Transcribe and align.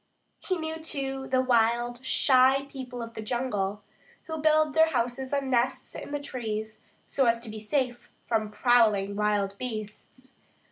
He 0.39 0.57
knew, 0.57 0.79
too, 0.79 1.27
the 1.27 1.41
wild, 1.41 2.03
shy 2.03 2.65
people 2.67 3.03
of 3.03 3.13
the 3.13 3.21
jungle, 3.21 3.83
who 4.23 4.39
build 4.39 4.73
their 4.73 4.89
houses 4.89 5.31
like 5.31 5.43
nests 5.43 5.93
in 5.93 6.09
the 6.11 6.19
trees, 6.19 6.81
so 7.05 7.27
as 7.27 7.39
to 7.41 7.51
be 7.51 7.59
safe 7.59 8.09
from 8.25 8.49
prowling 8.49 9.15
wild 9.15 9.59
beasts. 9.59 10.33